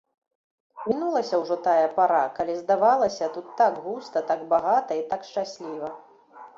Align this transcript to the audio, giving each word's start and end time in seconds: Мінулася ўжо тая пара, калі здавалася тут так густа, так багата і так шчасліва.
Мінулася 0.87 1.39
ўжо 1.41 1.57
тая 1.67 1.83
пара, 2.01 2.23
калі 2.39 2.57
здавалася 2.63 3.31
тут 3.39 3.55
так 3.63 3.73
густа, 3.87 4.27
так 4.35 4.39
багата 4.57 4.91
і 5.05 5.09
так 5.15 5.21
шчасліва. 5.33 5.97